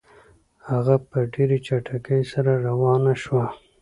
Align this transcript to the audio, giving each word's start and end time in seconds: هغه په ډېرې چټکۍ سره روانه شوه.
هغه 0.69 0.95
په 1.09 1.19
ډېرې 1.33 1.57
چټکۍ 1.65 2.21
سره 2.33 2.51
روانه 2.67 3.13
شوه. 3.23 3.45